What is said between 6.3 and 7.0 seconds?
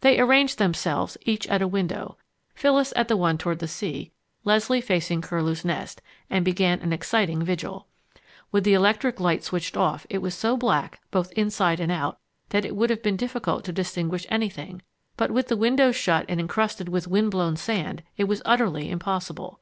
and began an